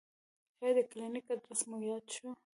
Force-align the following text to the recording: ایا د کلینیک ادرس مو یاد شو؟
ایا 0.61 0.71
د 0.77 0.79
کلینیک 0.91 1.25
ادرس 1.33 1.61
مو 1.69 1.77
یاد 1.89 2.05
شو؟ 2.15 2.29